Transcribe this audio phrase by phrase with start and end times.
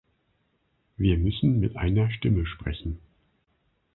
[0.97, 2.97] Wir müssen mit einer Stimme sprechen.